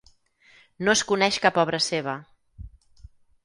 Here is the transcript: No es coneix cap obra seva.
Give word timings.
No 0.87 0.95
es 0.97 1.03
coneix 1.11 1.39
cap 1.45 1.61
obra 1.67 1.83
seva. 1.91 2.19